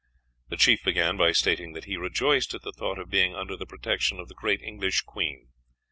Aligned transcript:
The 0.49 0.57
chief 0.57 0.83
began 0.83 1.15
by 1.15 1.31
stating 1.31 1.73
that 1.73 1.83
he 1.85 1.95
rejoiced 1.95 2.55
at 2.55 2.63
the 2.63 2.71
thought 2.71 2.97
of 2.97 3.11
being 3.11 3.35
under 3.35 3.55
the 3.55 3.67
protection 3.67 4.19
of 4.19 4.29
the 4.29 4.33
great 4.33 4.63
English 4.63 5.01
Queen. 5.01 5.49